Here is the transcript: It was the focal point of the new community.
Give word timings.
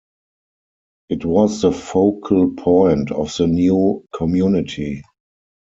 It 1.09 1.25
was 1.25 1.61
the 1.61 1.71
focal 1.71 2.49
point 2.55 3.11
of 3.11 3.37
the 3.37 3.45
new 3.45 4.03
community. 4.15 5.03